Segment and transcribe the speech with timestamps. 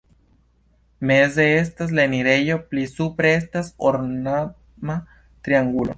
[1.11, 5.01] Meze estas la enirejo, pli supre estas ornama
[5.47, 5.89] triangulo.